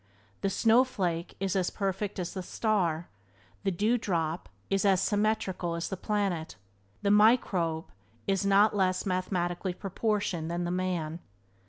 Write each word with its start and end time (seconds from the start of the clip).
The 0.41 0.49
snowflake 0.49 1.35
is 1.39 1.55
as 1.55 1.69
perfect 1.69 2.17
as 2.17 2.33
the 2.33 2.41
star; 2.41 3.07
the 3.63 3.69
dew 3.69 3.99
drop 3.99 4.49
is 4.67 4.83
as 4.83 4.99
symmetrical 4.99 5.75
as 5.75 5.89
the 5.89 5.95
planet; 5.95 6.55
the 7.03 7.11
microbe 7.11 7.85
is 8.25 8.43
not 8.43 8.75
less 8.75 9.05
mathematically 9.05 9.75
proportioned 9.75 10.49
than 10.49 10.63
the 10.63 10.71
man. 10.71 11.19